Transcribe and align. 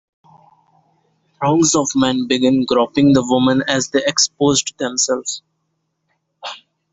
Throngs 1.37 1.75
of 1.75 1.91
men 1.93 2.25
began 2.25 2.63
groping 2.63 3.13
the 3.13 3.21
women 3.23 3.61
as 3.69 3.89
they 3.89 4.01
exposed 4.03 4.75
themselves. 4.79 5.43